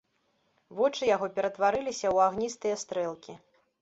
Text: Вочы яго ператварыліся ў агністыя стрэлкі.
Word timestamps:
Вочы 0.79 1.03
яго 1.11 1.29
ператварыліся 1.37 2.07
ў 2.15 2.27
агністыя 2.31 2.75
стрэлкі. 2.85 3.37